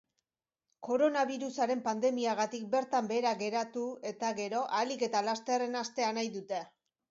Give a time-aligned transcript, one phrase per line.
[0.87, 3.85] Koronabirusaren pandemiagatik bertan behera geratu
[4.15, 6.67] eta gero ahalik eta lasterren hastea nahi dute.